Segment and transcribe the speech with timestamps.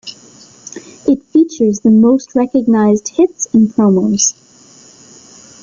[1.07, 4.33] It features the most recognized hits and promos.